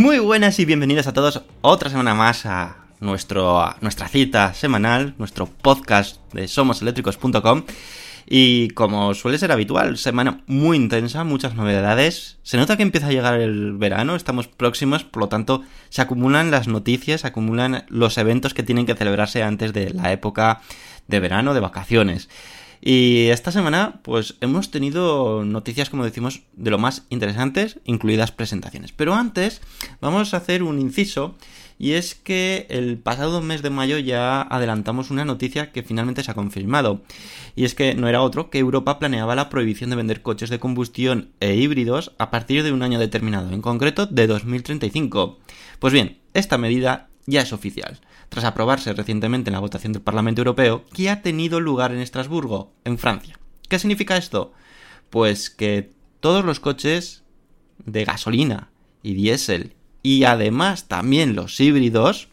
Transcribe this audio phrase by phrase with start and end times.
[0.00, 5.14] Muy buenas y bienvenidos a todos otra semana más a, nuestro, a nuestra cita semanal,
[5.18, 7.64] nuestro podcast de somoseléctricos.com.
[8.26, 12.38] Y como suele ser habitual, semana muy intensa, muchas novedades.
[12.42, 16.50] Se nota que empieza a llegar el verano, estamos próximos, por lo tanto se acumulan
[16.50, 20.62] las noticias, se acumulan los eventos que tienen que celebrarse antes de la época
[21.08, 22.30] de verano, de vacaciones.
[22.80, 28.92] Y esta semana, pues hemos tenido noticias, como decimos, de lo más interesantes, incluidas presentaciones.
[28.92, 29.60] Pero antes,
[30.00, 31.34] vamos a hacer un inciso,
[31.78, 36.30] y es que el pasado mes de mayo ya adelantamos una noticia que finalmente se
[36.30, 37.02] ha confirmado.
[37.54, 40.58] Y es que no era otro que Europa planeaba la prohibición de vender coches de
[40.58, 45.38] combustión e híbridos a partir de un año determinado, en concreto de 2035.
[45.78, 48.00] Pues bien, esta medida ya es oficial
[48.30, 52.72] tras aprobarse recientemente en la votación del Parlamento Europeo, que ha tenido lugar en Estrasburgo,
[52.84, 53.38] en Francia.
[53.68, 54.52] ¿Qué significa esto?
[55.10, 57.24] Pues que todos los coches
[57.84, 58.70] de gasolina
[59.02, 62.28] y diésel y además también los híbridos,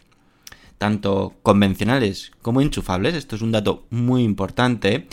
[0.77, 5.07] tanto convencionales como enchufables, esto es un dato muy importante,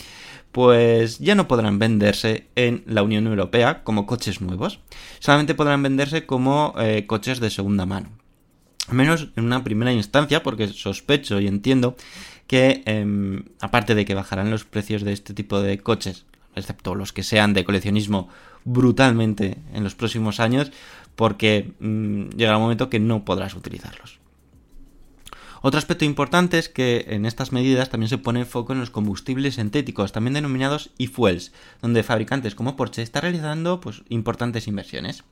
[0.51, 4.79] pues ya no podrán venderse en la Unión Europea como coches nuevos,
[5.19, 8.24] solamente podrán venderse como eh, coches de segunda mano
[8.91, 11.95] menos en una primera instancia, porque sospecho y entiendo
[12.47, 16.25] que, eh, aparte de que bajarán los precios de este tipo de coches,
[16.55, 18.29] excepto los que sean de coleccionismo
[18.63, 20.71] brutalmente en los próximos años,
[21.15, 24.19] porque mmm, llegará un momento que no podrás utilizarlos.
[25.61, 29.55] Otro aspecto importante es que en estas medidas también se pone foco en los combustibles
[29.55, 35.23] sintéticos, también denominados e-fuels, donde fabricantes como Porsche están realizando pues, importantes inversiones.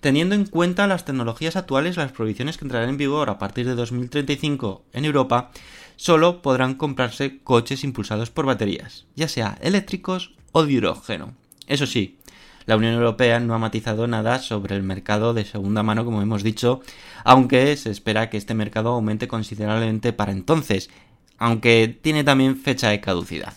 [0.00, 3.74] Teniendo en cuenta las tecnologías actuales, las prohibiciones que entrarán en vigor a partir de
[3.74, 5.50] 2035 en Europa,
[5.96, 11.34] solo podrán comprarse coches impulsados por baterías, ya sea eléctricos o de hidrógeno.
[11.66, 12.18] Eso sí,
[12.66, 16.44] la Unión Europea no ha matizado nada sobre el mercado de segunda mano, como hemos
[16.44, 16.80] dicho,
[17.24, 20.90] aunque se espera que este mercado aumente considerablemente para entonces,
[21.38, 23.54] aunque tiene también fecha de caducidad.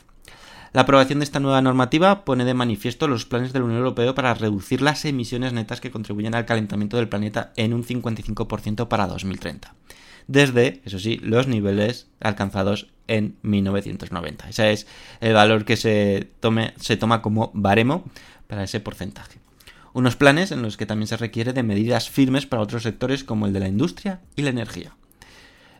[0.73, 4.15] La aprobación de esta nueva normativa pone de manifiesto los planes de la Unión Europea
[4.15, 9.07] para reducir las emisiones netas que contribuyen al calentamiento del planeta en un 55% para
[9.07, 9.75] 2030.
[10.27, 14.47] Desde, eso sí, los niveles alcanzados en 1990.
[14.47, 14.87] Ese es
[15.19, 16.29] el valor que se,
[16.77, 18.05] se toma como baremo
[18.47, 19.39] para ese porcentaje.
[19.91, 23.45] Unos planes en los que también se requiere de medidas firmes para otros sectores como
[23.45, 24.95] el de la industria y la energía.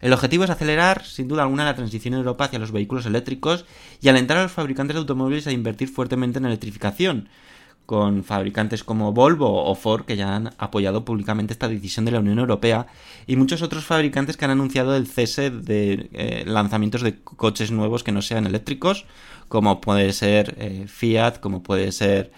[0.02, 3.66] El objetivo es acelerar, sin duda alguna, la transición en Europa hacia los vehículos eléctricos
[4.02, 7.30] y alentar a los fabricantes de automóviles a invertir fuertemente en electrificación,
[7.86, 12.20] con fabricantes como Volvo o Ford que ya han apoyado públicamente esta decisión de la
[12.20, 12.88] Unión Europea
[13.28, 18.04] y muchos otros fabricantes que han anunciado el cese de eh, lanzamientos de coches nuevos
[18.04, 19.06] que no sean eléctricos,
[19.50, 22.32] como puede ser eh, Fiat, como puede ser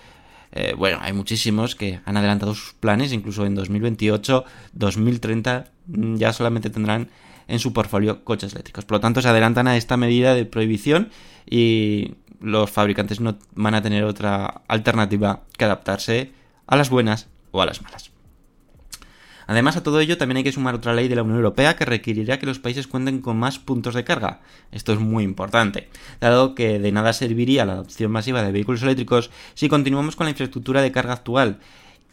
[0.56, 6.32] eh, bueno, hay muchísimos que han adelantado sus planes, incluso en 2028, 2030 mm, ya
[6.32, 7.10] solamente tendrán
[7.48, 8.86] en su portfolio coches eléctricos.
[8.86, 11.10] Por lo tanto, se adelantan a esta medida de prohibición
[11.50, 16.32] y los fabricantes no van a tener otra alternativa que adaptarse
[16.68, 18.14] a las buenas o a las malas.
[19.48, 21.86] Además, a todo ello también hay que sumar otra ley de la Unión Europea que
[21.86, 24.42] requerirá que los países cuenten con más puntos de carga.
[24.72, 25.90] Esto es muy importante,
[26.20, 30.32] dado que de nada serviría la adopción masiva de vehículos eléctricos si continuamos con la
[30.32, 31.60] infraestructura de carga actual,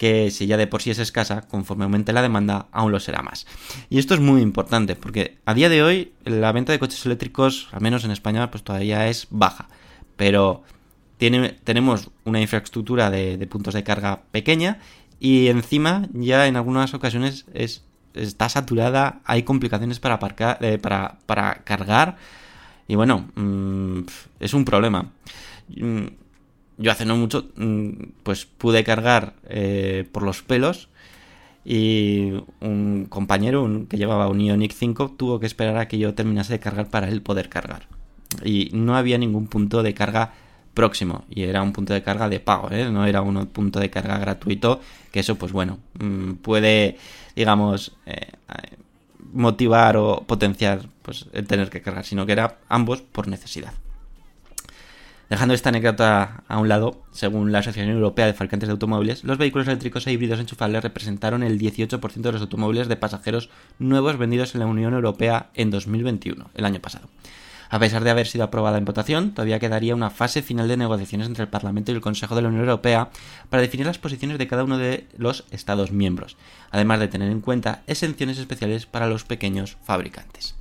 [0.00, 3.20] que si ya de por sí es escasa, conforme aumente la demanda, aún lo será
[3.20, 3.46] más.
[3.90, 7.68] Y esto es muy importante, porque a día de hoy la venta de coches eléctricos,
[7.70, 9.68] al menos en España, pues todavía es baja.
[10.16, 10.62] Pero
[11.18, 14.78] tiene, tenemos una infraestructura de, puntos de carga pequeña
[15.18, 21.18] y encima ya en algunas ocasiones es, está saturada, hay complicaciones para, aparcar, eh, para,
[21.26, 22.16] para, cargar
[22.88, 24.00] y bueno, mmm,
[24.40, 25.12] es un problema.
[26.80, 27.90] Mm, yo hace no mucho mmm,
[28.22, 30.88] pues pude cargar eh, por los pelos
[31.64, 36.14] y un compañero un, que llevaba un Ioniq 5 tuvo que esperar a que yo
[36.14, 37.86] terminase de cargar para él poder cargar.
[38.44, 40.32] Y no había ningún punto de carga
[40.74, 42.90] próximo y era un punto de carga de pago, ¿eh?
[42.90, 44.80] no era un punto de carga gratuito,
[45.12, 46.96] que eso pues bueno, mmm, puede
[47.34, 48.32] digamos eh,
[49.32, 53.72] motivar o potenciar pues el tener que cargar, sino que era ambos por necesidad.
[55.30, 59.38] Dejando esta anécdota a un lado, según la Asociación Europea de Fabricantes de Automóviles, los
[59.38, 63.48] vehículos eléctricos e híbridos enchufables representaron el 18% de los automóviles de pasajeros
[63.78, 67.08] nuevos vendidos en la Unión Europea en 2021, el año pasado.
[67.68, 71.28] A pesar de haber sido aprobada en votación, todavía quedaría una fase final de negociaciones
[71.28, 73.10] entre el Parlamento y el Consejo de la Unión Europea
[73.50, 76.36] para definir las posiciones de cada uno de los Estados miembros,
[76.72, 80.56] además de tener en cuenta exenciones especiales para los pequeños fabricantes.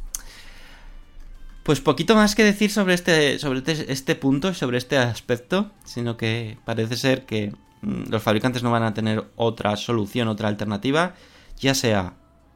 [1.69, 6.57] Pues poquito más que decir sobre este, sobre este punto, sobre este aspecto, sino que
[6.65, 11.13] parece ser que mmm, los fabricantes no van a tener otra solución, otra alternativa,
[11.59, 12.15] ya sea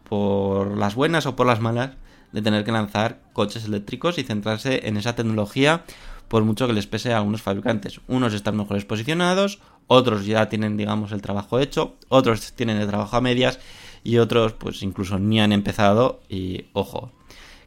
[0.09, 1.91] por las buenas o por las malas,
[2.31, 5.83] de tener que lanzar coches eléctricos y centrarse en esa tecnología
[6.27, 8.01] por mucho que les pese a algunos fabricantes.
[8.07, 13.15] Unos están mejores posicionados, otros ya tienen, digamos, el trabajo hecho, otros tienen el trabajo
[13.15, 13.59] a medias
[14.03, 17.11] y otros pues incluso ni han empezado y ojo,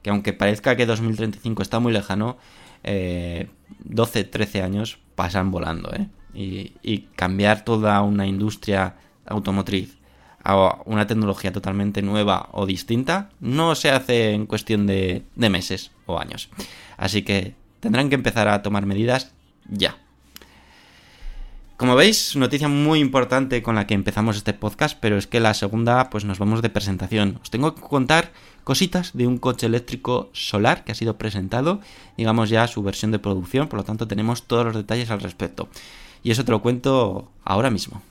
[0.07, 2.39] que aunque parezca que 2035 está muy lejano,
[2.85, 3.49] eh,
[3.81, 6.07] 12, 13 años pasan volando, ¿eh?
[6.33, 8.95] Y, y cambiar toda una industria
[9.27, 9.99] automotriz
[10.45, 15.91] a una tecnología totalmente nueva o distinta no se hace en cuestión de, de, meses
[16.07, 16.51] o años.
[16.97, 19.35] Así que tendrán que empezar a tomar medidas
[19.69, 19.99] ya.
[21.77, 25.53] Como veis, noticia muy importante con la que empezamos este podcast, pero es que la
[25.53, 27.41] segunda, pues nos vamos de presentación.
[27.43, 28.31] Os tengo que contar
[28.67, 31.81] cositas de un coche eléctrico solar que ha sido presentado,
[32.17, 35.69] digamos ya su versión de producción, por lo tanto tenemos todos los detalles al respecto.
[36.25, 38.03] Y eso te lo cuento ahora mismo.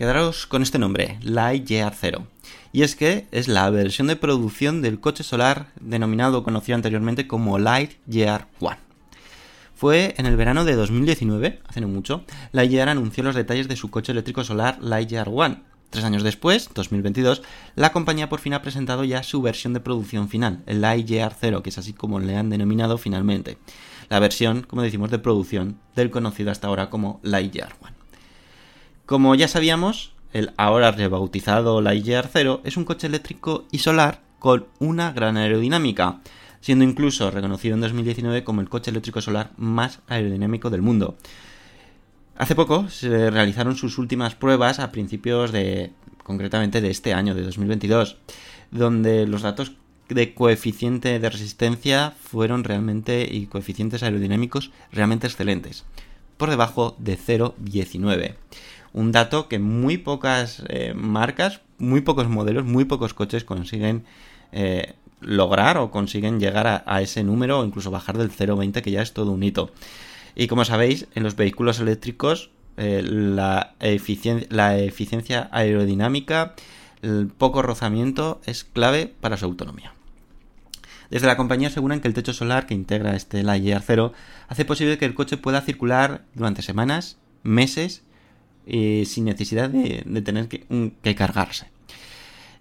[0.00, 2.26] Quedaros con este nombre, Lightyear 0.
[2.72, 7.58] Y es que es la versión de producción del coche solar denominado conocido anteriormente como
[7.58, 8.78] Lightyear 1.
[9.74, 13.90] Fue en el verano de 2019, hace no mucho, Lightyear anunció los detalles de su
[13.90, 15.60] coche eléctrico solar Lightyear 1.
[15.90, 17.42] Tres años después, 2022,
[17.74, 21.62] la compañía por fin ha presentado ya su versión de producción final, el Lightyear 0,
[21.62, 23.58] que es así como le han denominado finalmente.
[24.08, 27.99] La versión, como decimos, de producción del conocido hasta ahora como Lightyear 1.
[29.10, 34.68] Como ya sabíamos, el ahora rebautizado Lightyear 0 es un coche eléctrico y solar con
[34.78, 36.20] una gran aerodinámica,
[36.60, 41.16] siendo incluso reconocido en 2019 como el coche eléctrico solar más aerodinámico del mundo.
[42.36, 45.90] Hace poco se realizaron sus últimas pruebas a principios de,
[46.22, 48.16] concretamente de este año, de 2022,
[48.70, 49.72] donde los datos
[50.08, 55.84] de coeficiente de resistencia fueron realmente y coeficientes aerodinámicos realmente excelentes,
[56.36, 58.36] por debajo de 0,19
[58.92, 64.04] un dato que muy pocas eh, marcas, muy pocos modelos, muy pocos coches consiguen
[64.52, 69.02] eh, lograr o consiguen llegar a, ese número o incluso bajar del 0,20 que ya
[69.02, 69.70] es todo un hito.
[70.34, 76.54] Y como sabéis, en los vehículos eléctricos eh, la, eficien la eficiencia aerodinámica,
[77.02, 79.94] el poco rozamiento es clave para su autonomía.
[81.10, 84.12] Desde la compañía aseguran que el techo solar que integra este Lightyear 0
[84.48, 88.02] hace posible que el coche pueda circular durante semanas, meses
[88.66, 91.68] sin necesidad de, tener que, cargarse.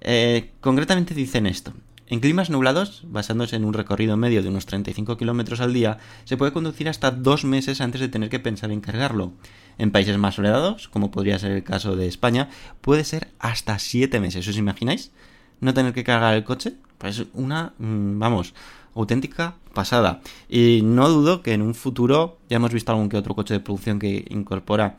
[0.02, 1.74] Eh, concretamente dicen esto.
[2.08, 6.38] En climas nublados, basándose en un recorrido medio de unos 35 kilómetros al día, se
[6.38, 9.34] puede conducir hasta dos meses antes de tener que pensar en cargarlo.
[9.78, 12.50] En países más soleados, como podría ser el caso de España,
[12.82, 14.48] puede ser hasta siete meses.
[14.48, 15.12] ¿Os imagináis?
[15.60, 16.74] No tener que cargar el coche.
[16.98, 18.56] Pues una, mm, vamos,
[18.96, 20.22] auténtica pasada.
[20.50, 23.60] Y no dudo que en un futuro, ya hemos visto algún que otro coche de
[23.60, 24.98] producción que incorpora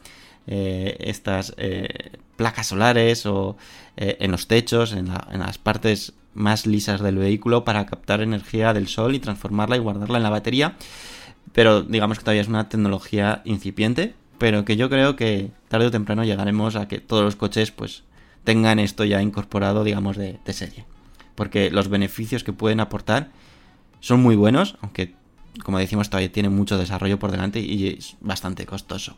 [0.50, 1.88] eh, estas eh,
[2.36, 3.56] placas solares o
[3.96, 8.20] eh, en los techos, en, la- en las partes más lisas del vehículo para captar
[8.20, 10.76] energía del sol y transformarla y guardarla en la batería.
[11.52, 15.90] Pero digamos que todavía es una tecnología incipiente, pero que yo creo que tarde o
[15.90, 18.02] temprano llegaremos a que todos los coches pues
[18.44, 20.84] tengan esto ya incorporado, digamos, de serie.
[21.34, 23.30] Porque los beneficios que pueden aportar
[24.00, 25.14] son muy buenos, aunque
[25.64, 29.16] como decimos todavía tiene mucho desarrollo por delante y es bastante costoso.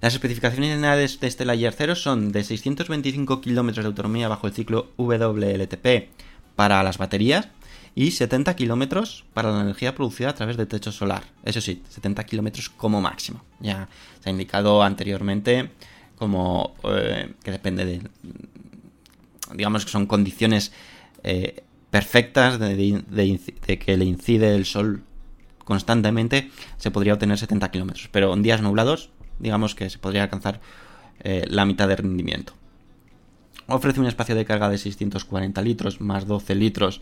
[0.00, 4.92] Las especificaciones de este Layer 0 son de 625 kilómetros de autonomía bajo el ciclo
[4.96, 6.08] WLTP
[6.56, 7.48] para las baterías
[7.94, 11.24] y 70 kilómetros para la energía producida a través de techo solar.
[11.44, 13.42] Eso sí, 70 kilómetros como máximo.
[13.60, 13.88] Ya
[14.20, 15.70] se ha indicado anteriormente
[16.16, 18.02] como eh, que depende de...
[19.52, 20.72] Digamos que son condiciones
[21.24, 25.02] eh, perfectas de que le incide el sol
[25.64, 28.08] constantemente, se podría obtener 70 kilómetros.
[28.10, 29.10] Pero en días nublados,
[29.40, 30.60] digamos que se podría alcanzar
[31.20, 32.52] eh, la mitad de rendimiento.
[33.66, 37.00] Ofrece un espacio de carga de 640 litros más 12 litros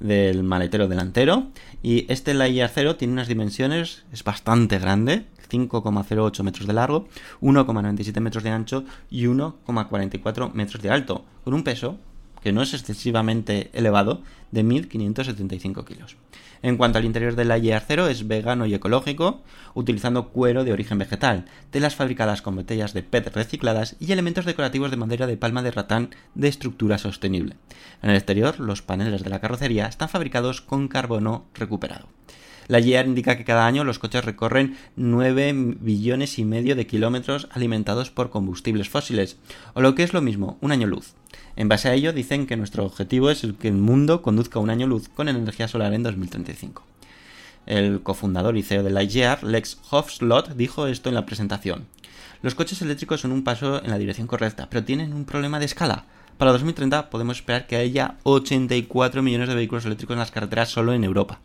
[0.00, 1.48] del maletero delantero.
[1.82, 7.08] Y este Layer 0 tiene unas dimensiones, es bastante grande, 5,08 metros de largo,
[7.40, 11.98] 1,97 metros de ancho y 1,44 metros de alto, con un peso
[12.42, 16.16] que no es excesivamente elevado, de 1.575 kilos.
[16.62, 19.42] En cuanto al interior del Layer 0, es vegano y ecológico,
[19.74, 24.90] utilizando cuero de origen vegetal, telas fabricadas con botellas de PET recicladas y elementos decorativos
[24.90, 27.56] de madera de palma de ratán de estructura sostenible.
[28.02, 32.06] En el exterior, los paneles de la carrocería están fabricados con carbono recuperado.
[32.68, 37.48] La GR indica que cada año los coches recorren 9 billones y medio de kilómetros
[37.52, 39.36] alimentados por combustibles fósiles,
[39.74, 41.14] o lo que es lo mismo, un año luz.
[41.54, 44.86] En base a ello, dicen que nuestro objetivo es que el mundo conduzca un año
[44.86, 46.82] luz con energía solar en 2035.
[47.66, 51.86] El cofundador y CEO de Lightyear, Lex Hofslot, dijo esto en la presentación.
[52.42, 55.64] Los coches eléctricos son un paso en la dirección correcta, pero tienen un problema de
[55.66, 56.04] escala.
[56.36, 60.92] Para 2030 podemos esperar que haya 84 millones de vehículos eléctricos en las carreteras solo
[60.92, 61.40] en Europa.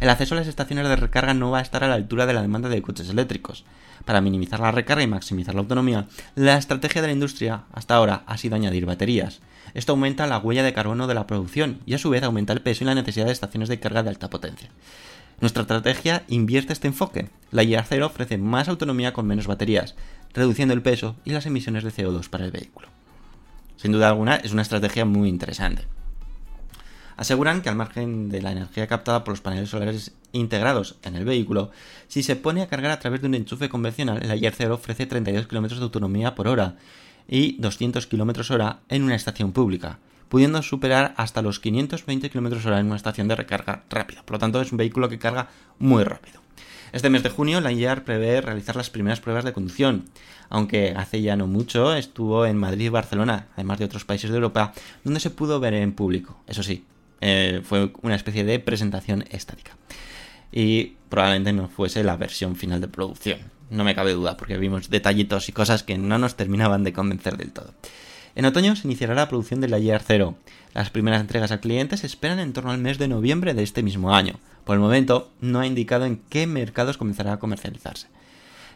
[0.00, 2.32] El acceso a las estaciones de recarga no va a estar a la altura de
[2.32, 3.64] la demanda de coches eléctricos.
[4.06, 8.22] Para minimizar la recarga y maximizar la autonomía, la estrategia de la industria hasta ahora
[8.26, 9.40] ha sido añadir baterías.
[9.74, 12.62] Esto aumenta la huella de carbono de la producción y a su vez aumenta el
[12.62, 14.70] peso y la necesidad de estaciones de carga de alta potencia.
[15.42, 17.28] Nuestra estrategia invierte este enfoque.
[17.50, 19.96] La IR 0 ofrece más autonomía con menos baterías,
[20.32, 22.88] reduciendo el peso y las emisiones de CO2 para el vehículo.
[23.76, 25.84] Sin duda alguna es una estrategia muy interesante.
[27.20, 31.26] Aseguran que al margen de la energía captada por los paneles solares integrados en el
[31.26, 31.70] vehículo,
[32.08, 35.04] si se pone a cargar a través de un enchufe convencional, el Ayer 0 ofrece
[35.04, 36.76] 32 km de autonomía por hora
[37.28, 39.98] y 200 km hora en una estación pública,
[40.30, 44.22] pudiendo superar hasta los 520 km hora en una estación de recarga rápida.
[44.22, 46.40] Por lo tanto, es un vehículo que carga muy rápido.
[46.92, 50.06] Este mes de junio, la IAR prevé realizar las primeras pruebas de conducción,
[50.48, 54.36] aunque hace ya no mucho estuvo en Madrid y Barcelona, además de otros países de
[54.36, 54.72] Europa,
[55.04, 56.40] donde se pudo ver en público.
[56.46, 56.86] Eso sí,
[57.20, 59.76] eh, fue una especie de presentación estática.
[60.52, 63.38] Y probablemente no fuese la versión final de producción.
[63.70, 67.36] No me cabe duda, porque vimos detallitos y cosas que no nos terminaban de convencer
[67.36, 67.72] del todo.
[68.34, 70.36] En otoño se iniciará la producción del Ayer 0.
[70.72, 73.82] Las primeras entregas al cliente se esperan en torno al mes de noviembre de este
[73.82, 74.38] mismo año.
[74.64, 78.08] Por el momento, no ha indicado en qué mercados comenzará a comercializarse.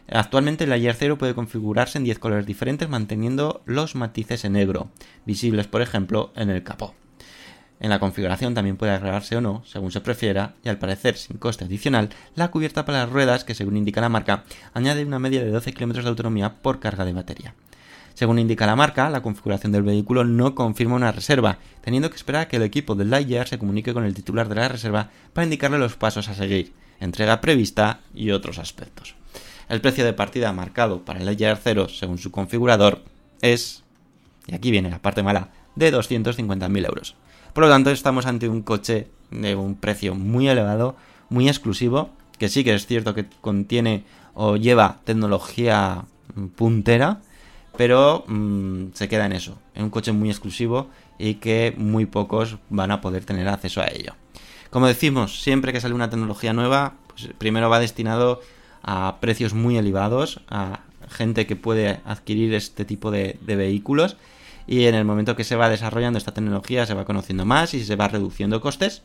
[0.07, 4.89] Actualmente el Ayer 0 puede configurarse en 10 colores diferentes manteniendo los matices en negro,
[5.25, 6.93] visibles por ejemplo en el capó.
[7.79, 11.37] En la configuración también puede agregarse o no, según se prefiera, y al parecer sin
[11.37, 15.43] coste adicional, la cubierta para las ruedas, que según indica la marca, añade una media
[15.43, 17.53] de 12 km de autonomía por carga de batería.
[18.13, 22.47] Según indica la marca, la configuración del vehículo no confirma una reserva, teniendo que esperar
[22.47, 25.77] que el equipo del Lightyear se comunique con el titular de la reserva para indicarle
[25.77, 29.15] los pasos a seguir, entrega prevista y otros aspectos.
[29.67, 33.03] El precio de partida marcado para el Lightyear 0, según su configurador,
[33.41, 33.83] es,
[34.47, 37.15] y aquí viene la parte mala, de 250.000 euros.
[37.55, 40.97] Por lo tanto, estamos ante un coche de un precio muy elevado,
[41.29, 46.03] muy exclusivo, que sí que es cierto que contiene o lleva tecnología
[46.57, 47.21] puntera,
[47.77, 52.57] pero mmm, se queda en eso, en un coche muy exclusivo y que muy pocos
[52.69, 54.15] van a poder tener acceso a ello.
[54.69, 58.41] Como decimos, siempre que sale una tecnología nueva, pues primero va destinado
[58.83, 64.17] a precios muy elevados, a gente que puede adquirir este tipo de vehículos
[64.67, 67.83] y en el momento que se va desarrollando esta tecnología se va conociendo más y
[67.83, 69.03] se va reduciendo costes,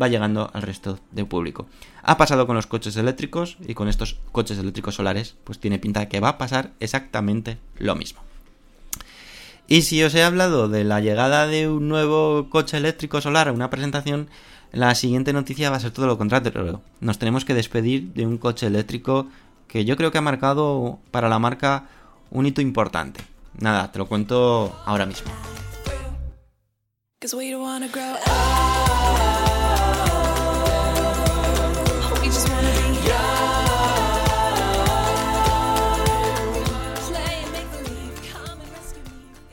[0.00, 1.66] va llegando al resto del público.
[2.02, 6.00] Ha pasado con los coches eléctricos y con estos coches eléctricos solares, pues tiene pinta
[6.00, 8.20] de que va a pasar exactamente lo mismo.
[9.68, 13.52] Y si os he hablado de la llegada de un nuevo coche eléctrico solar a
[13.52, 14.28] una presentación,
[14.72, 16.82] la siguiente noticia va a ser todo lo contrario.
[17.00, 19.26] Nos tenemos que despedir de un coche eléctrico
[19.66, 21.88] que yo creo que ha marcado para la marca
[22.30, 23.24] un hito importante.
[23.58, 25.30] Nada, te lo cuento ahora mismo.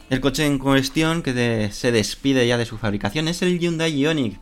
[0.10, 3.92] El coche en cuestión que de- se despide ya de su fabricación es el Hyundai
[4.00, 4.40] Ioniq.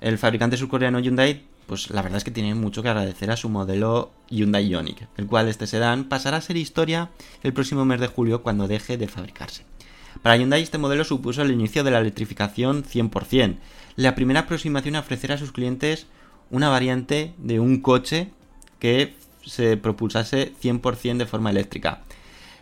[0.00, 3.48] El fabricante surcoreano Hyundai, pues la verdad es que tiene mucho que agradecer a su
[3.48, 7.10] modelo Hyundai Ioniq, el cual este sedán pasará a ser historia
[7.42, 9.64] el próximo mes de julio cuando deje de fabricarse.
[10.22, 13.56] Para Hyundai este modelo supuso el inicio de la electrificación 100%,
[13.96, 16.06] la primera aproximación a ofrecer a sus clientes
[16.50, 18.30] una variante de un coche
[18.78, 19.14] que
[19.44, 22.02] se propulsase 100% de forma eléctrica.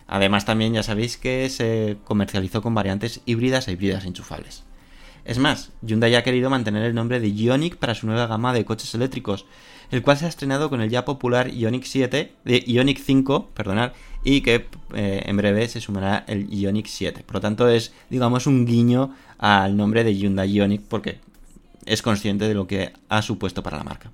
[0.06, 4.64] Además también ya sabéis que se comercializó con variantes híbridas e híbridas enchufables.
[5.24, 8.64] Es más, Hyundai ha querido mantener el nombre de Ioniq para su nueva gama de
[8.64, 9.46] coches eléctricos,
[9.90, 13.92] el cual se ha estrenado con el ya popular Ioniq 7, de Ioniq 5, perdonad,
[14.24, 17.22] y que eh, en breve se sumará el Ioniq 7.
[17.24, 21.20] Por lo tanto es, digamos, un guiño al nombre de Hyundai Ioniq porque
[21.86, 24.10] es consciente de lo que ha supuesto para la marca.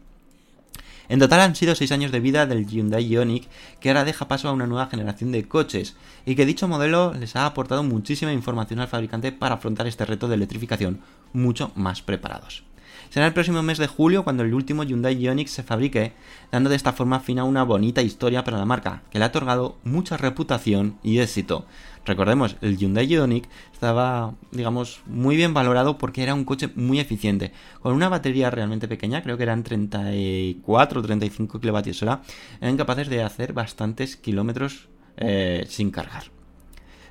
[1.08, 3.48] En total han sido 6 años de vida del Hyundai Ioniq,
[3.80, 7.36] que ahora deja paso a una nueva generación de coches, y que dicho modelo les
[7.36, 11.00] ha aportado muchísima información al fabricante para afrontar este reto de electrificación
[11.32, 12.64] mucho más preparados.
[13.10, 16.12] Será el próximo mes de julio cuando el último Hyundai Ioniq se fabrique,
[16.50, 19.28] dando de esta forma fin a una bonita historia para la marca, que le ha
[19.28, 21.66] otorgado mucha reputación y éxito.
[22.06, 27.52] Recordemos, el Hyundai Ioniq estaba, digamos, muy bien valorado porque era un coche muy eficiente,
[27.80, 32.22] con una batería realmente pequeña, creo que eran 34 o 35 kilovatios hora,
[32.60, 36.24] eran capaces de hacer bastantes kilómetros eh, sin cargar.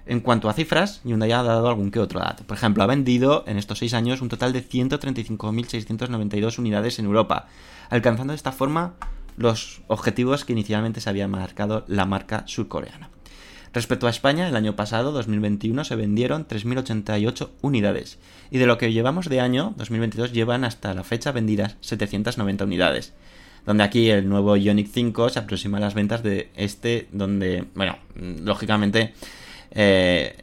[0.05, 2.45] En cuanto a cifras, Hyundai ha dado algún que otro dato.
[2.45, 7.47] Por ejemplo, ha vendido en estos 6 años un total de 135.692 unidades en Europa,
[7.89, 8.93] alcanzando de esta forma
[9.35, 13.09] los objetivos que inicialmente se había marcado la marca surcoreana.
[13.75, 18.93] Respecto a España, el año pasado, 2021, se vendieron 3.088 unidades, y de lo que
[18.93, 23.13] llevamos de año, 2022, llevan hasta la fecha vendidas 790 unidades
[23.65, 27.97] donde aquí el nuevo Ioniq 5 se aproxima a las ventas de este, donde, bueno,
[28.15, 29.13] lógicamente,
[29.71, 30.37] eh,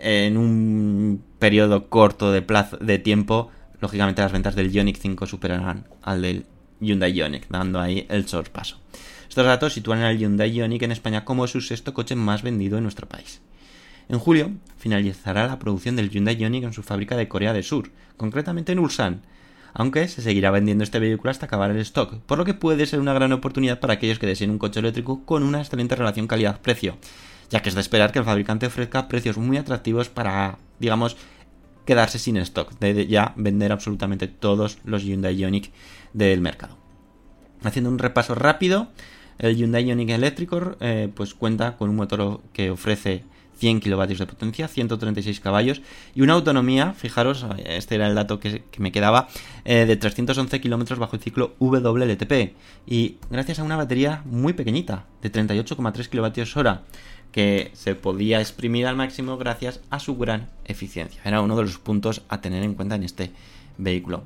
[0.00, 5.86] en un periodo corto de plazo de tiempo, lógicamente las ventas del Ioniq 5 superarán
[6.02, 6.46] al del
[6.80, 8.78] Hyundai Ioniq, dando ahí el sorpaso.
[9.36, 12.84] Estos datos sitúan al Hyundai Ioniq en España como su sexto coche más vendido en
[12.84, 13.42] nuestro país.
[14.08, 17.90] En julio finalizará la producción del Hyundai Ioniq en su fábrica de Corea del Sur,
[18.16, 19.20] concretamente en Ulsan,
[19.74, 22.98] aunque se seguirá vendiendo este vehículo hasta acabar el stock, por lo que puede ser
[22.98, 26.96] una gran oportunidad para aquellos que deseen un coche eléctrico con una excelente relación calidad-precio,
[27.50, 31.18] ya que es de esperar que el fabricante ofrezca precios muy atractivos para, digamos,
[31.84, 35.72] quedarse sin stock, de ya vender absolutamente todos los Hyundai Ioniq
[36.14, 36.78] del mercado.
[37.62, 38.88] Haciendo un repaso rápido,
[39.38, 43.24] el Hyundai Ioniq eléctrico eh, pues cuenta con un motor que ofrece
[43.58, 45.80] 100 kilovatios de potencia, 136 caballos
[46.14, 49.28] y una autonomía, fijaros, este era el dato que, me quedaba,
[49.64, 52.54] eh, de 311 kilómetros bajo el ciclo WLTP
[52.86, 56.82] y gracias a una batería muy pequeñita, de 38,3 kilovatios hora,
[57.32, 61.20] que se podía exprimir al máximo gracias a su gran eficiencia.
[61.24, 63.30] Era uno de los puntos a tener en cuenta en este
[63.78, 64.22] vehículo.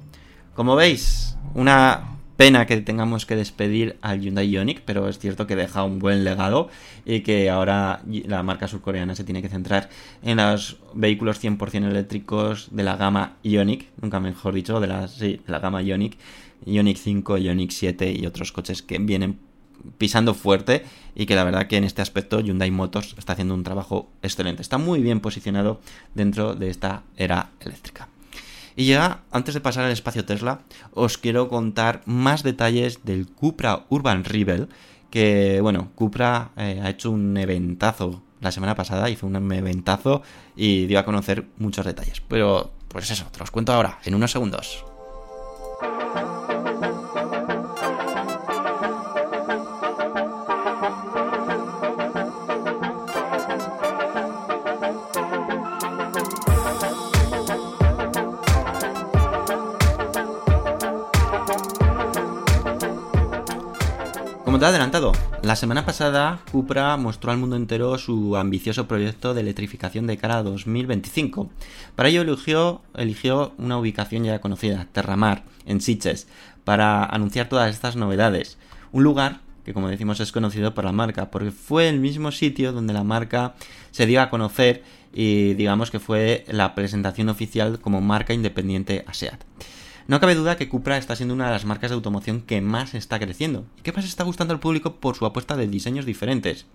[0.55, 5.57] Como veis, una pena que tengamos que despedir al Hyundai Ioniq, pero es cierto que
[5.57, 6.71] deja un buen legado
[7.05, 9.91] y que ahora la marca surcoreana se tiene que centrar
[10.23, 15.83] en los vehículos 100% eléctricos de la gama Ioniq, nunca mejor dicho, de la, gama
[15.83, 16.17] Ioniq,
[16.65, 19.39] Ioniq 5, Ioniq 7 y otros coches que vienen
[19.99, 23.65] pisando fuerte y que la verdad que en este aspecto Hyundai Motors está haciendo un
[23.65, 24.63] trabajo excelente.
[24.63, 25.83] Está muy bien posicionado
[26.15, 28.09] dentro de esta era eléctrica.
[28.81, 30.63] Y ya, antes de pasar al espacio Tesla,
[30.95, 34.71] os quiero contar más detalles del Cupra Urban Rebel,
[35.11, 40.23] que, bueno, Cupra eh, ha hecho un eventazo la semana pasada, hizo un eventazo
[40.57, 42.23] y dio a conocer muchos detalles.
[42.27, 44.83] Pero, pues eso, te los cuento ahora, en unos segundos.
[64.69, 70.19] Adelantado, La semana pasada, Cupra mostró al mundo entero su ambicioso proyecto de electrificación de
[70.19, 71.49] cara a 2025.
[71.97, 76.29] Para ello eligió, una ubicación ya conocida, Terramar, en Sitges,
[76.65, 78.59] para anunciar todas estas novedades.
[78.93, 82.73] Un lugar que, como decimos, es conocido por la marca, porque fue el mismo sitio
[82.73, 83.55] donde la marca
[83.93, 84.83] se dio a conocer
[85.15, 89.41] y digamos que fue la presentación oficial como marca independiente a SEAT.
[90.11, 92.95] No cabe duda que Cupra está siendo una de las marcas de automoción que más
[92.95, 96.67] está creciendo y que más está gustando al público por su apuesta de diseños diferentes.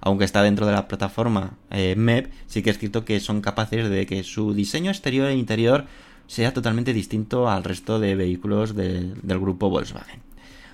[0.00, 3.90] Aunque está dentro de la plataforma eh, MEP, sí que es cierto que son capaces
[3.90, 5.84] de que su diseño exterior e interior
[6.26, 10.20] sea totalmente distinto al resto de vehículos de- del grupo Volkswagen.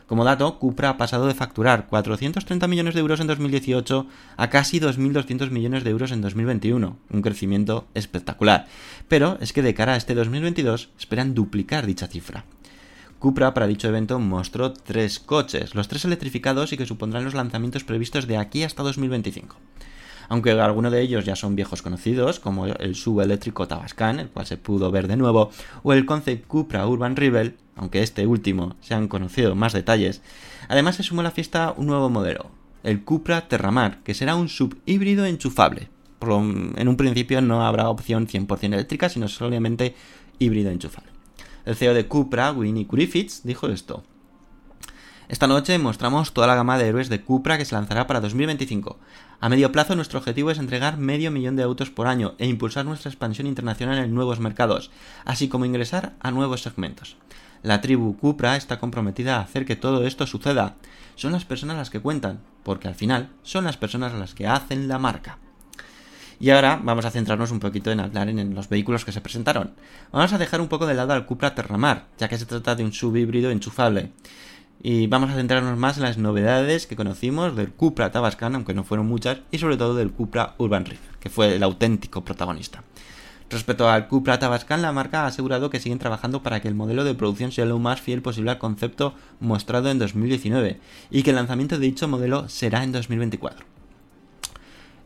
[0.07, 4.79] Como dato, Cupra ha pasado de facturar 430 millones de euros en 2018 a casi
[4.79, 8.67] 2.200 millones de euros en 2021, un crecimiento espectacular.
[9.09, 12.45] Pero es que de cara a este 2022 esperan duplicar dicha cifra.
[13.19, 17.83] Cupra para dicho evento mostró tres coches, los tres electrificados y que supondrán los lanzamientos
[17.83, 19.57] previstos de aquí hasta 2025
[20.29, 24.57] aunque algunos de ellos ya son viejos conocidos, como el subeléctrico Tabascan, el cual se
[24.57, 25.51] pudo ver de nuevo,
[25.83, 30.23] o el Concept Cupra Urban Rebel, aunque este último se han conocido más detalles.
[30.69, 32.51] Además se sumó a la fiesta un nuevo modelo,
[32.83, 35.89] el Cupra Terramar, que será un subhíbrido enchufable.
[36.19, 39.95] Por lo- en un principio no habrá opción 100% eléctrica, sino solamente
[40.39, 41.11] híbrido enchufable.
[41.65, 44.03] El CEO de Cupra, Winnie Griffiths, dijo esto.
[45.29, 48.99] Esta noche mostramos toda la gama de héroes de Cupra que se lanzará para 2025.
[49.41, 52.87] A medio plazo nuestro objetivo es entregar medio millón de autos por año e impulsar
[52.87, 54.91] nuestra expansión internacional en nuevos mercados,
[55.25, 57.17] así como ingresar a nuevos segmentos.
[57.63, 60.77] La tribu Cupra está comprometida a hacer que todo esto suceda.
[61.17, 64.89] Son las personas las que cuentan, porque al final son las personas las que hacen
[64.89, 65.39] la marca.
[66.39, 69.73] Y ahora vamos a centrarnos un poquito en hablar en, los vehículos que se presentaron.
[70.13, 72.85] Vamos a dejar un poco de lado al Cupra Terramar, ya que se trata de
[72.85, 74.13] un subhíbrido enchufable.
[74.83, 78.85] Y vamos a centrarnos más en las novedades que conocimos del Cupra Tabascan, aunque no
[78.85, 82.83] fueron muchas, y sobre todo del Cupra Urban River, que fue el auténtico protagonista.
[83.49, 87.05] Respecto al Cupra Tabascan, la marca ha asegurado que siguen trabajando para que el modelo
[87.05, 91.37] de producción sea lo más fiel posible al concepto mostrado en 2019 y que el
[91.37, 93.65] lanzamiento de dicho modelo será en 2024.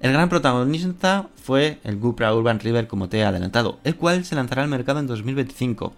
[0.00, 4.34] El gran protagonista fue el Cupra Urban River, como te he adelantado, el cual se
[4.34, 5.92] lanzará al mercado en 2025.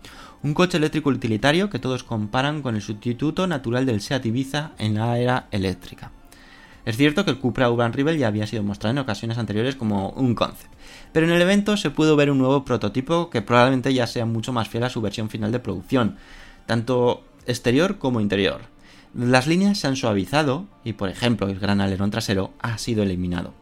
[0.44, 4.94] Un coche eléctrico utilitario que todos comparan con el sustituto natural del Seat Ibiza en
[4.96, 6.10] la era eléctrica.
[6.84, 10.08] Es cierto que el Cupra Urban River ya había sido mostrado en ocasiones anteriores como
[10.10, 10.74] un concept,
[11.12, 14.52] pero en el evento se pudo ver un nuevo prototipo que probablemente ya sea mucho
[14.52, 16.16] más fiel a su versión final de producción,
[16.66, 18.62] tanto exterior como interior.
[19.14, 23.61] Las líneas se han suavizado y, por ejemplo, el gran alerón trasero ha sido eliminado.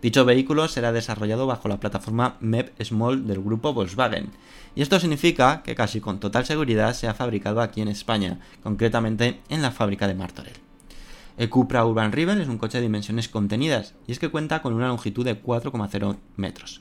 [0.00, 4.30] Dicho vehículo será desarrollado bajo la plataforma MEP Small del grupo Volkswagen,
[4.76, 9.40] y esto significa que casi con total seguridad se ha fabricado aquí en España, concretamente
[9.48, 10.54] en la fábrica de Martorell.
[11.36, 14.72] El Cupra Urban Rival es un coche de dimensiones contenidas, y es que cuenta con
[14.72, 16.80] una longitud de 4,0 metros.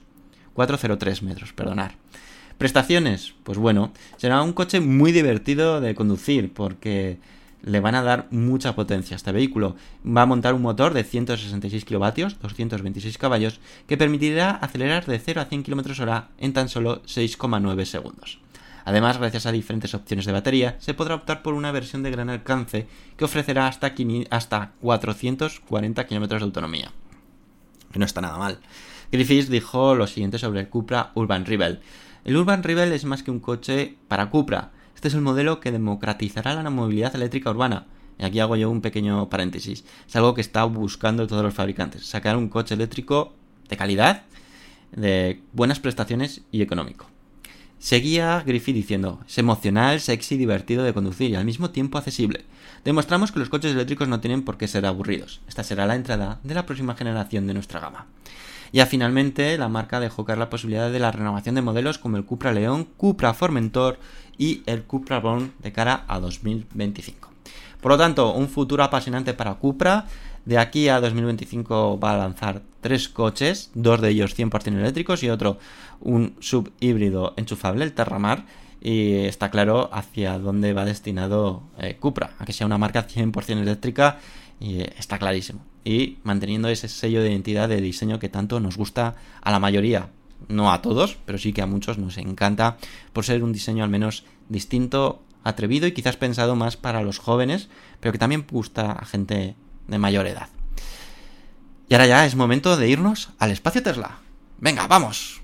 [0.53, 1.95] 403 metros, perdonar.
[2.59, 7.19] Prestaciones, pues bueno, será un coche muy divertido de conducir porque
[7.67, 9.75] le van a dar mucha potencia a este vehículo.
[10.05, 15.41] Va a montar un motor de 166 kilovatios, 226 caballos, que permitirá acelerar de 0
[15.41, 18.39] a 100 km hora en tan solo 6,9 segundos.
[18.85, 22.29] Además, gracias a diferentes opciones de batería, se podrá optar por una versión de gran
[22.29, 26.91] alcance que ofrecerá hasta, 500 hasta 440 km de autonomía.
[27.93, 28.59] No está nada mal.
[29.11, 31.81] Griffiths dijo lo siguiente sobre el Cupra Urban Rebel.
[32.23, 34.71] El Urban Rebel es más que un coche para Cupra.
[34.97, 37.85] Este es el modelo que democratizará la movilidad eléctrica urbana.
[38.17, 39.83] Y aquí hago yo un pequeño paréntesis.
[40.07, 42.03] Es algo que está buscando todos los fabricantes.
[42.03, 43.35] Sacar un coche eléctrico
[43.69, 44.23] de calidad,
[44.91, 47.05] de buenas prestaciones y económico.
[47.77, 52.45] Seguía Griffith diciendo, es emocional, sexy, divertido de conducir y al mismo tiempo accesible.
[52.83, 55.41] Demostramos que los coches eléctricos no tienen por qué ser aburridos.
[55.47, 58.07] Esta será la entrada de la próxima generación de nuestra gama.
[58.71, 62.25] Ya finalmente, la marca dejó caer la posibilidad de la renovación de modelos como el
[62.25, 63.99] Cupra León, Cupra Formentor
[64.37, 67.31] y el Cupra Born de cara a 2025.
[67.81, 70.05] Por lo tanto, un futuro apasionante para Cupra.
[70.45, 75.29] De aquí a 2025 va a lanzar tres coches, dos de ellos 100% eléctricos y
[75.29, 75.57] otro
[75.99, 78.45] un subhíbrido enchufable, el Terramar.
[78.79, 83.61] Y está claro hacia dónde va destinado eh, Cupra, a que sea una marca 100%
[83.61, 84.19] eléctrica
[84.59, 85.61] y eh, está clarísimo.
[85.87, 90.09] Y manteniendo ese sello de identidad de diseño que tanto nos gusta a la mayoría,
[90.49, 92.75] no a todos, pero sí que a muchos nos encanta
[93.13, 97.69] por ser un diseño al menos distinto, atrevido y quizás pensado más para los jóvenes,
[98.01, 99.55] pero que también gusta a gente
[99.87, 100.49] de mayor edad.
[101.87, 104.19] Y ahora ya es momento de irnos al espacio Tesla.
[104.59, 105.41] Venga, vamos.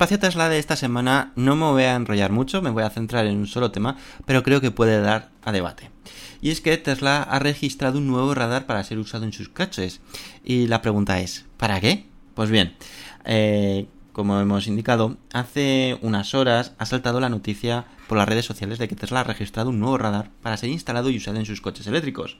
[0.00, 3.26] Espacio Tesla de esta semana no me voy a enrollar mucho, me voy a centrar
[3.26, 5.90] en un solo tema, pero creo que puede dar a debate.
[6.40, 10.00] Y es que Tesla ha registrado un nuevo radar para ser usado en sus coches.
[10.42, 12.06] Y la pregunta es, ¿para qué?
[12.32, 12.76] Pues bien,
[13.26, 18.78] eh, como hemos indicado, hace unas horas ha saltado la noticia por las redes sociales
[18.78, 21.60] de que Tesla ha registrado un nuevo radar para ser instalado y usado en sus
[21.60, 22.38] coches eléctricos.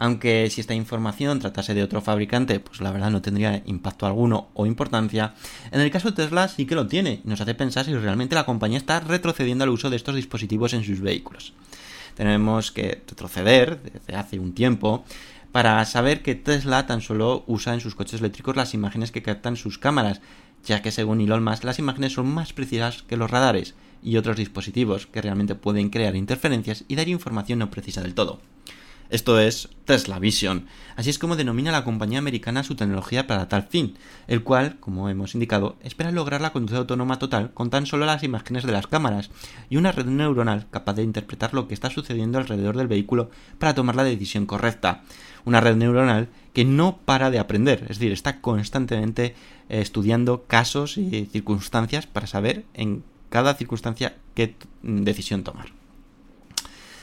[0.00, 4.48] Aunque si esta información tratase de otro fabricante, pues la verdad no tendría impacto alguno
[4.54, 5.34] o importancia,
[5.70, 8.34] en el caso de Tesla sí que lo tiene y nos hace pensar si realmente
[8.34, 11.52] la compañía está retrocediendo al uso de estos dispositivos en sus vehículos.
[12.14, 15.04] Tenemos que retroceder desde hace un tiempo
[15.52, 19.56] para saber que Tesla tan solo usa en sus coches eléctricos las imágenes que captan
[19.56, 20.22] sus cámaras,
[20.64, 24.38] ya que según Elon Musk las imágenes son más precisas que los radares y otros
[24.38, 28.40] dispositivos que realmente pueden crear interferencias y dar información no precisa del todo.
[29.10, 30.66] Esto es Tesla Vision.
[30.94, 33.96] Así es como denomina la compañía americana su tecnología para tal fin,
[34.28, 38.22] el cual, como hemos indicado, espera lograr la conducción autónoma total con tan solo las
[38.22, 39.30] imágenes de las cámaras
[39.68, 43.74] y una red neuronal capaz de interpretar lo que está sucediendo alrededor del vehículo para
[43.74, 45.02] tomar la decisión correcta.
[45.44, 49.34] Una red neuronal que no para de aprender, es decir, está constantemente
[49.68, 55.79] eh, estudiando casos y circunstancias para saber en cada circunstancia qué decisión tomar.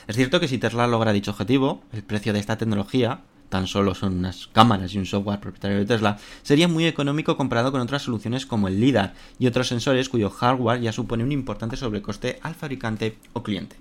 [0.08, 3.94] Es cierto que si Tesla logra dicho objetivo, el precio de esta tecnología, tan solo
[3.94, 8.04] son unas cámaras y un software propietario de Tesla, sería muy económico comparado con otras
[8.04, 12.54] soluciones como el LIDAR y otros sensores cuyo hardware ya supone un importante sobrecoste al
[12.54, 13.76] fabricante o cliente.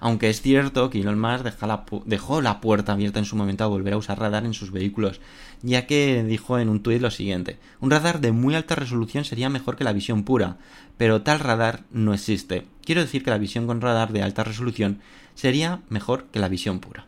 [0.00, 1.44] Aunque es cierto que Elon Musk
[2.04, 5.20] dejó la puerta abierta en su momento a volver a usar radar en sus vehículos,
[5.62, 9.48] ya que dijo en un tuit lo siguiente: Un radar de muy alta resolución sería
[9.48, 10.58] mejor que la visión pura,
[10.96, 12.66] pero tal radar no existe.
[12.84, 15.00] Quiero decir que la visión con radar de alta resolución
[15.34, 17.06] sería mejor que la visión pura.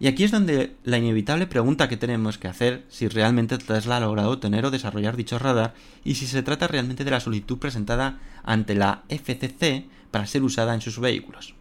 [0.00, 4.00] Y aquí es donde la inevitable pregunta que tenemos que hacer si realmente Tesla ha
[4.00, 8.20] logrado tener o desarrollar dicho radar y si se trata realmente de la solicitud presentada
[8.44, 11.57] ante la FCC para ser usada en sus vehículos.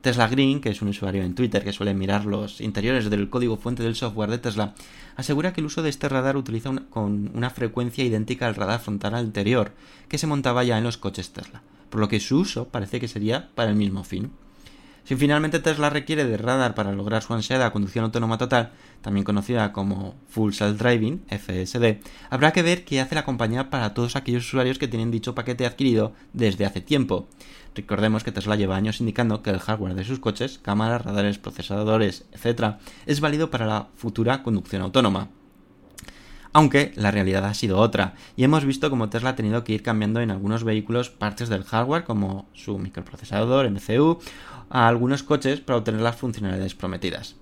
[0.00, 3.56] Tesla Green, que es un usuario en Twitter que suele mirar los interiores del código
[3.56, 4.74] fuente del software de Tesla,
[5.16, 9.14] asegura que el uso de este radar utiliza con una frecuencia idéntica al radar frontal
[9.14, 9.72] anterior
[10.08, 13.08] que se montaba ya en los coches Tesla, por lo que su uso parece que
[13.08, 14.30] sería para el mismo fin.
[15.08, 19.72] Si finalmente Tesla requiere de radar para lograr su ansiada conducción autónoma total, también conocida
[19.72, 24.44] como Full Self Driving, FSD, habrá que ver qué hace la compañía para todos aquellos
[24.44, 27.26] usuarios que tienen dicho paquete adquirido desde hace tiempo.
[27.74, 32.26] Recordemos que Tesla lleva años indicando que el hardware de sus coches, cámaras, radares, procesadores,
[32.32, 32.74] etc.,
[33.06, 35.30] es válido para la futura conducción autónoma.
[36.52, 39.82] Aunque la realidad ha sido otra, y hemos visto cómo Tesla ha tenido que ir
[39.82, 44.18] cambiando en algunos vehículos partes del hardware, como su microprocesador, MCU,
[44.70, 47.36] a algunos coches para obtener las funcionalidades prometidas.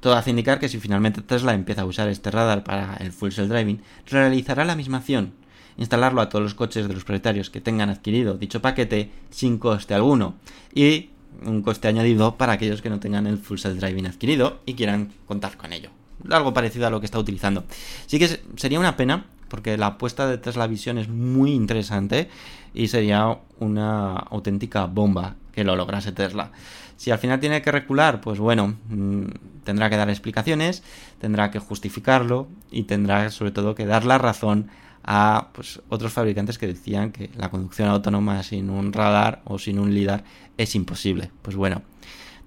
[0.00, 3.30] Todo hace indicar que si finalmente Tesla empieza a usar este radar para el Full
[3.30, 5.32] Self Driving, realizará la misma acción,
[5.76, 9.94] instalarlo a todos los coches de los propietarios que tengan adquirido dicho paquete sin coste
[9.94, 10.36] alguno
[10.74, 11.10] y
[11.44, 15.12] un coste añadido para aquellos que no tengan el Full Self Driving adquirido y quieran
[15.26, 15.90] contar con ello.
[16.30, 17.64] Algo parecido a lo que está utilizando.
[18.06, 22.28] Sí que sería una pena porque la apuesta de Tesla Vision es muy interesante
[22.74, 26.52] y sería una auténtica bomba que lo lograse Tesla.
[26.96, 29.24] Si al final tiene que recular, pues bueno, mmm,
[29.64, 30.84] tendrá que dar explicaciones,
[31.20, 34.70] tendrá que justificarlo y tendrá sobre todo que dar la razón
[35.02, 39.80] a pues, otros fabricantes que decían que la conducción autónoma sin un radar o sin
[39.80, 40.22] un LIDAR
[40.58, 41.32] es imposible.
[41.42, 41.82] Pues bueno,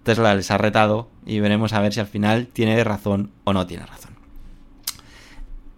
[0.04, 3.68] Tesla les ha retado y veremos a ver si al final tiene razón o no
[3.68, 4.12] tiene razón.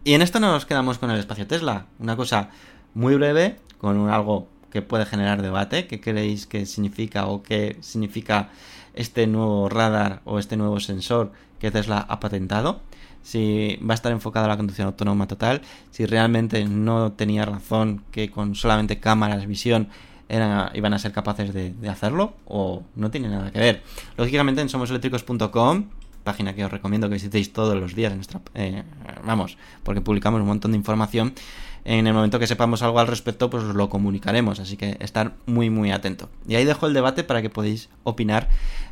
[0.04, 1.88] Y en esto nos quedamos con el espacio Tesla.
[1.98, 2.50] Una cosa
[2.94, 5.86] muy breve, con un, algo que puede generar debate.
[5.86, 8.50] ¿Qué creéis que significa o qué significa
[8.96, 12.82] este nuevo radar o este nuevo sensor que Tesla ha patentado?
[13.22, 18.04] Si va a estar enfocado a la conducción autónoma total, si realmente no tenía razón
[18.12, 19.90] que con solamente cámaras, visión,
[20.28, 23.84] era, iban a ser capaces de, hacerlo o no tiene nada que ver.
[24.18, 25.86] Lógicamente en somoseléctricos.com,
[26.24, 28.82] página que os recomiendo que visitéis todos los días, en nuestra, eh,
[29.24, 31.36] vamos, porque publicamos un montón de información.
[31.86, 35.34] En el momento que sepamos algo al respecto, pues os lo comunicaremos, así que estar
[35.46, 36.30] muy muy atento.
[36.48, 38.50] Y ahí dejo el debate para que podáis opinar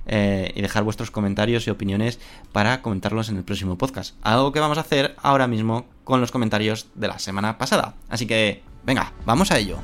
[0.08, 2.20] eh, y dejar vuestros comentarios y opiniones
[2.52, 4.16] para comentarlos en el próximo podcast.
[4.22, 7.94] Algo que vamos a hacer ahora mismo con los comentarios de la semana pasada.
[8.10, 9.78] Así que, venga, vamos a ello.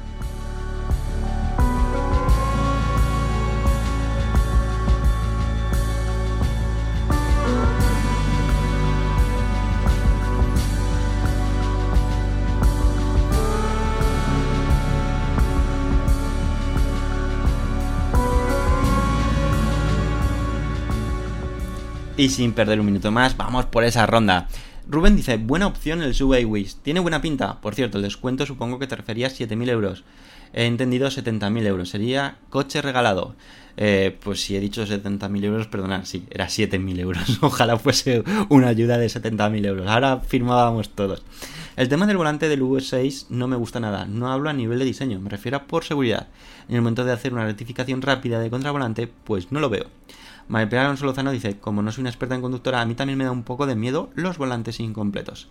[22.17, 24.47] Y sin perder un minuto más, vamos por esa ronda.
[24.89, 26.77] Rubén dice, buena opción el Subway Wish.
[26.81, 27.61] Tiene buena pinta.
[27.61, 30.03] Por cierto, el descuento supongo que te referías 7.000 euros.
[30.51, 31.89] He entendido 70.000 euros.
[31.89, 33.35] Sería coche regalado.
[33.79, 37.37] Eh, pues si he dicho 70.000 euros, perdonad, sí, era 7.000 euros.
[37.41, 39.87] Ojalá fuese una ayuda de 70.000 euros.
[39.87, 41.21] Ahora firmábamos todos.
[41.75, 44.05] El tema del volante del V6 no me gusta nada.
[44.05, 46.29] No hablo a nivel de diseño, me refiero a por seguridad.
[46.67, 49.85] En el momento de hacer una rectificación rápida de contravolante, pues no lo veo.
[50.47, 53.25] María Alonso Lozano dice, como no soy una experta en conductora, a mí también me
[53.25, 55.49] da un poco de miedo los volantes incompletos.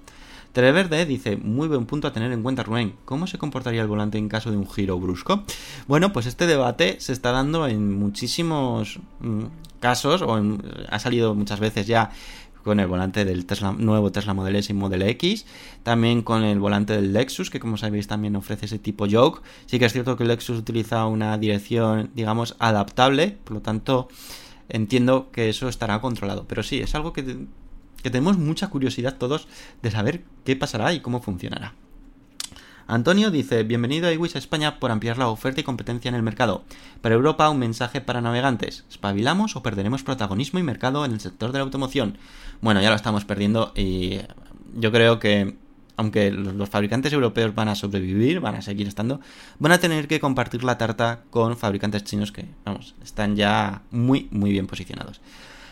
[0.52, 4.16] Televerde dice, muy buen punto a tener en cuenta Rubén, ¿cómo se comportaría el volante
[4.16, 5.42] en caso de un giro brusco?
[5.86, 9.44] Bueno, pues este debate se está dando en muchísimos mm,
[9.80, 12.10] casos, o en- ha salido muchas veces ya
[12.64, 15.44] con el volante del Tesla, nuevo Tesla Model S y Model X,
[15.82, 19.42] también con el volante del Lexus, que como sabéis también ofrece ese tipo yoke.
[19.66, 24.08] Sí que es cierto que el Lexus utiliza una dirección, digamos, adaptable, por lo tanto
[24.68, 26.46] entiendo que eso estará controlado.
[26.48, 27.46] Pero sí, es algo que,
[28.02, 29.48] que tenemos mucha curiosidad todos
[29.82, 31.74] de saber qué pasará y cómo funcionará.
[32.88, 36.22] Antonio dice, bienvenido a iWish a España por ampliar la oferta y competencia en el
[36.22, 36.62] mercado.
[37.00, 38.84] Para Europa un mensaje para navegantes.
[38.88, 42.16] ¿Espabilamos o perderemos protagonismo y mercado en el sector de la automoción?
[42.60, 44.20] Bueno, ya lo estamos perdiendo y
[44.76, 45.56] yo creo que
[45.96, 49.20] aunque los fabricantes europeos van a sobrevivir, van a seguir estando,
[49.58, 54.28] van a tener que compartir la tarta con fabricantes chinos que, vamos, están ya muy,
[54.30, 55.20] muy bien posicionados.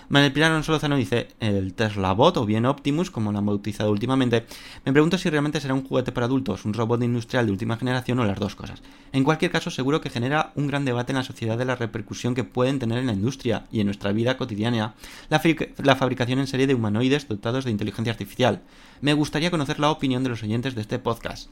[0.09, 3.91] Manuel Pilar Alonso Lozano dice, el Tesla Bot o bien Optimus, como lo han bautizado
[3.91, 4.45] últimamente,
[4.85, 8.19] me pregunto si realmente será un juguete para adultos, un robot industrial de última generación
[8.19, 8.83] o las dos cosas.
[9.13, 12.35] En cualquier caso, seguro que genera un gran debate en la sociedad de la repercusión
[12.35, 14.95] que pueden tener en la industria y en nuestra vida cotidiana
[15.31, 18.63] la fabricación en serie de humanoides dotados de inteligencia artificial.
[19.01, 21.51] Me gustaría conocer la opinión de los oyentes de este podcast.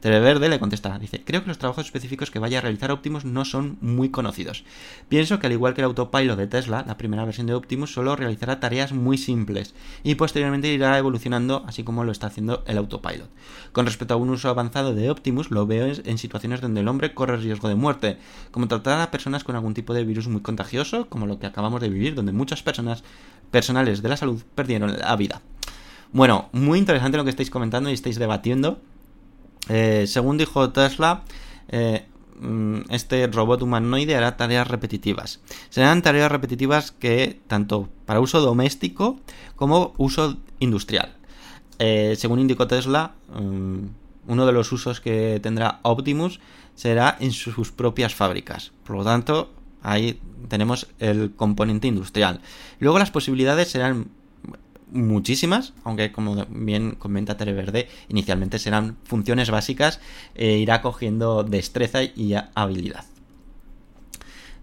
[0.00, 3.44] Televerde le contesta, dice, creo que los trabajos específicos que vaya a realizar Optimus no
[3.44, 4.64] son muy conocidos.
[5.08, 8.16] Pienso que al igual que el autopilot de Tesla, la primera versión de Optimus solo
[8.16, 13.28] realizará tareas muy simples y posteriormente irá evolucionando así como lo está haciendo el autopilot.
[13.72, 16.88] Con respecto a un uso avanzado de Optimus, lo veo en en situaciones donde el
[16.88, 18.18] hombre corre riesgo de muerte,
[18.50, 21.80] como tratar a personas con algún tipo de virus muy contagioso, como lo que acabamos
[21.80, 23.04] de vivir, donde muchas personas
[23.50, 25.42] personales de la salud perdieron la vida.
[26.14, 28.78] Bueno, muy interesante lo que estáis comentando y estáis debatiendo.
[29.68, 31.24] Eh, según dijo Tesla,
[31.66, 32.06] eh,
[32.40, 35.40] mm, este robot humanoide hará tareas repetitivas.
[35.70, 39.18] Serán tareas repetitivas que tanto para uso doméstico
[39.56, 41.16] como uso industrial.
[41.80, 43.78] Eh, según indicó Tesla, mm,
[44.28, 46.38] uno de los usos que tendrá Optimus
[46.76, 48.70] será en sus propias fábricas.
[48.84, 52.40] Por lo tanto, ahí tenemos el componente industrial.
[52.78, 54.10] Luego las posibilidades serán
[54.90, 60.00] muchísimas, aunque como bien comenta Tere Verde, inicialmente serán funciones básicas,
[60.34, 63.04] e irá cogiendo destreza y habilidad.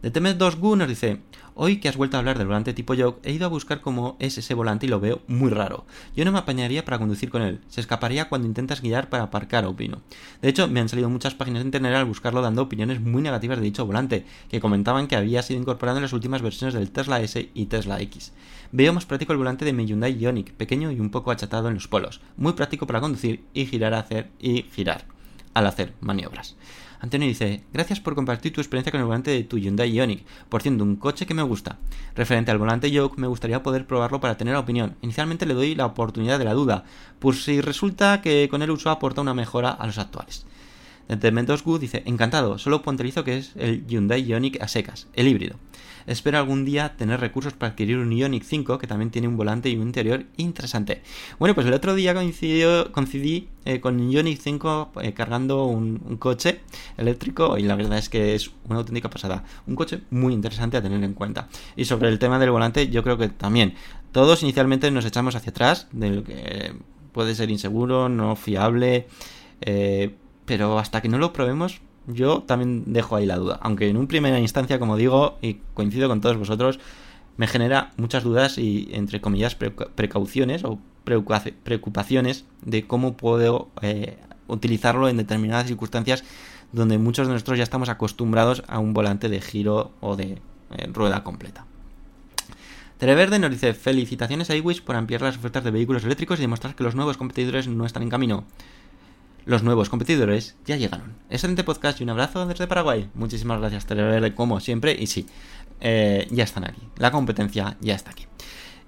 [0.02, 1.20] De Temes2Gu nos dice,
[1.56, 4.16] hoy que has vuelto a hablar del volante tipo Yoke, he ido a buscar cómo
[4.20, 5.86] es ese volante y lo veo muy raro.
[6.16, 9.66] Yo no me apañaría para conducir con él, se escaparía cuando intentas guiar para aparcar,
[9.66, 10.02] opino.
[10.42, 13.58] De hecho, me han salido muchas páginas de internet al buscarlo dando opiniones muy negativas
[13.58, 17.22] de dicho volante, que comentaban que había sido incorporado en las últimas versiones del Tesla
[17.22, 18.34] S y Tesla X.
[18.72, 21.74] Veo más práctico el volante de mi Hyundai Ioniq, pequeño y un poco achatado en
[21.74, 25.06] los polos, muy práctico para conducir y girar hacer y girar
[25.54, 26.56] al hacer maniobras.
[27.02, 30.62] Antonio dice, gracias por compartir tu experiencia con el volante de tu Hyundai Ioniq, por
[30.62, 31.80] cierto, un coche que me gusta.
[32.16, 34.96] Referente al volante Yoke, me gustaría poder probarlo para tener opinión.
[35.02, 36.84] Inicialmente le doy la oportunidad de la duda,
[37.18, 40.46] por si resulta que con el uso aporta una mejora a los actuales.
[41.32, 45.58] Mentos Good dice, encantado, solo puntualizo que es el Hyundai Ioniq a secas, el híbrido.
[46.08, 49.70] Espero algún día tener recursos para adquirir un Ioniq 5 que también tiene un volante
[49.70, 51.02] y un interior interesante.
[51.38, 56.62] Bueno, pues el otro día coincidí eh, con Ioniq 5 eh, cargando un, un coche
[56.98, 59.44] eléctrico y la verdad es que es una auténtica pasada.
[59.68, 61.50] Un coche muy interesante a tener en cuenta.
[61.76, 63.76] Y sobre el tema del volante, yo creo que también
[64.12, 66.74] todos inicialmente nos echamos hacia atrás del que
[67.12, 69.08] puede ser inseguro, no fiable.
[69.62, 70.16] Eh,
[70.52, 73.58] pero hasta que no lo probemos, yo también dejo ahí la duda.
[73.62, 76.78] Aunque en un primera instancia, como digo, y coincido con todos vosotros,
[77.38, 85.08] me genera muchas dudas y, entre comillas, precauciones o preocupaciones de cómo puedo eh, utilizarlo
[85.08, 86.26] en determinadas circunstancias
[86.74, 90.42] donde muchos de nosotros ya estamos acostumbrados a un volante de giro o de
[90.72, 91.66] eh, rueda completa.
[92.98, 96.76] Televerde nos dice felicitaciones a iWish por ampliar las ofertas de vehículos eléctricos y demostrar
[96.76, 98.44] que los nuevos competidores no están en camino
[99.46, 101.16] los nuevos competidores ya llegaron.
[101.30, 103.10] Excelente podcast y un abrazo desde Paraguay.
[103.14, 104.96] Muchísimas gracias, Televerde, como siempre.
[104.98, 105.28] Y sí,
[105.80, 106.82] eh, ya están aquí.
[106.98, 108.28] La competencia ya está aquí.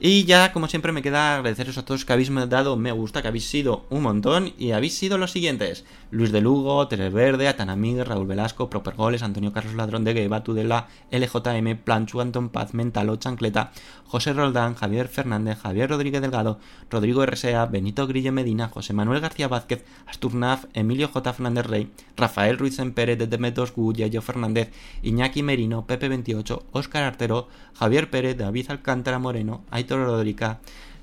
[0.05, 3.29] Y ya, como siempre, me queda agradeceros a todos que habéis dado me gusta, que
[3.29, 8.03] habéis sido un montón y habéis sido los siguientes: Luis de Lugo, Teres Verde, Atanamig,
[8.03, 13.15] Raúl Velasco, Proper Goles, Antonio Carlos Ladrón de Gueva, Tudela, LJM, Planchu, Anton Paz, Mentalo,
[13.15, 13.71] Chancleta,
[14.03, 19.47] José Roldán, Javier Fernández, Javier Rodríguez Delgado, Rodrigo RSA, Benito Grillo Medina, José Manuel García
[19.47, 21.31] Vázquez, Asturnaf, Emilio J.
[21.31, 24.69] Fernández Rey, Rafael Ruiz Pérez de Demetos Gu, Yayo Fernández,
[25.01, 30.57] Iñaki Merino, Pepe 28, Óscar Artero, Javier Pérez, David Alcántara Moreno, Aitor Rodríguez,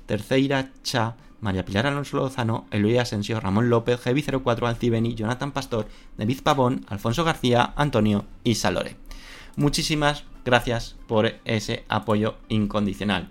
[0.05, 5.87] Terceira Cha, María Pilar Alonso Lozano, Eloy Asensio, Ramón López, Heavy04, Alcibeni, Jonathan Pastor,
[6.17, 8.95] David Pavón, Alfonso García, Antonio y Salore.
[9.55, 13.29] Muchísimas gracias por ese apoyo incondicional.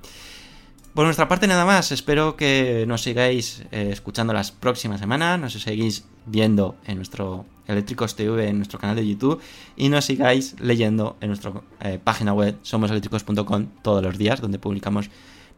[0.95, 5.53] Por nuestra parte nada más, espero que nos sigáis eh, escuchando las próximas semanas, nos
[5.53, 9.41] seguís viendo en nuestro Eléctricos TV, en nuestro canal de YouTube
[9.77, 15.11] y nos sigáis leyendo en nuestra eh, página web somoseléctricos.com todos los días, donde publicamos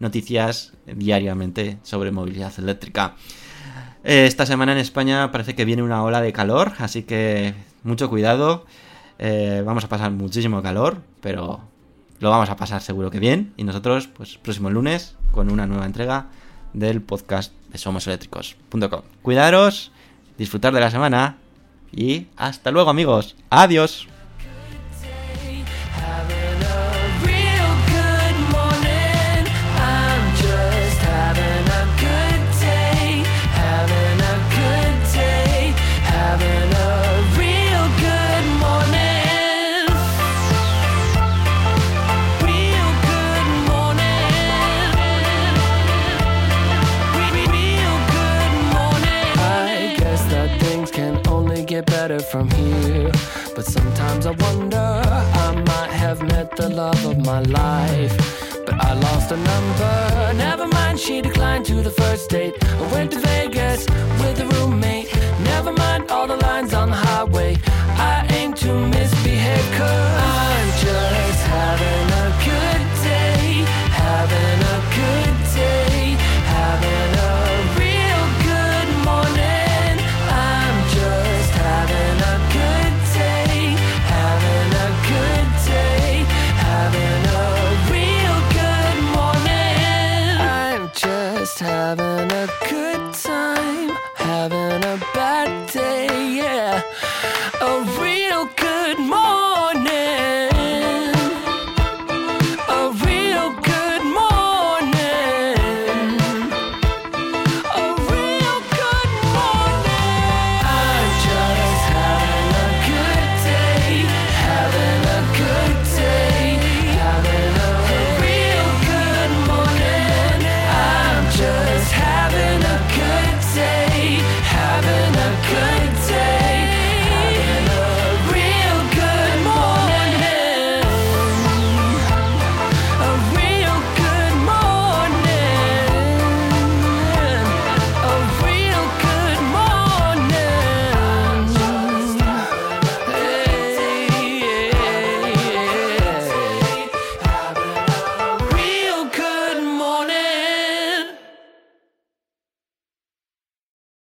[0.03, 3.15] noticias diariamente sobre movilidad eléctrica.
[4.03, 8.11] Eh, esta semana en España parece que viene una ola de calor, así que mucho
[8.11, 8.67] cuidado.
[9.19, 11.61] Eh, vamos a pasar muchísimo calor, pero
[12.19, 13.55] lo vamos a pasar seguro que bien.
[13.57, 16.27] Y nosotros, pues próximo lunes, con una nueva entrega
[16.73, 19.03] del podcast de somoseléctricos.com.
[19.23, 19.93] Cuidaros,
[20.37, 21.37] disfrutar de la semana
[21.93, 23.37] y hasta luego amigos.
[23.51, 24.09] Adiós.
[56.63, 58.15] the love of my life.
[58.65, 60.33] But I lost her number.
[60.35, 62.55] Never mind, she declined to the first date.
[62.63, 63.81] I went to Vegas
[64.21, 65.13] with a roommate.
[65.41, 67.57] Never mind all the lines on the highway.
[68.13, 70.32] I aim to misbehave, cause